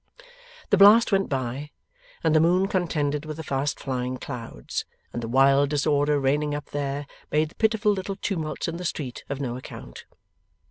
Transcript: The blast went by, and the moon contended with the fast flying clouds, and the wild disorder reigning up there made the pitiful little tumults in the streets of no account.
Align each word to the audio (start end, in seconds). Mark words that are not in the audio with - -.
The 0.71 0.79
blast 0.79 1.11
went 1.11 1.29
by, 1.29 1.69
and 2.23 2.33
the 2.35 2.39
moon 2.39 2.67
contended 2.67 3.23
with 3.23 3.37
the 3.37 3.43
fast 3.43 3.79
flying 3.79 4.17
clouds, 4.17 4.83
and 5.13 5.21
the 5.21 5.27
wild 5.27 5.69
disorder 5.69 6.19
reigning 6.19 6.55
up 6.55 6.71
there 6.71 7.05
made 7.31 7.49
the 7.49 7.55
pitiful 7.55 7.91
little 7.91 8.15
tumults 8.15 8.67
in 8.67 8.77
the 8.77 8.83
streets 8.85 9.21
of 9.29 9.39
no 9.39 9.57
account. 9.57 10.05